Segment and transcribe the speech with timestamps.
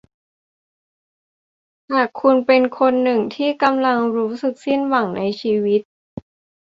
[1.91, 5.81] หากคุณเป็นคนหนึ่งที่กำลังรู้สึกสิ้นหวังในชีวิต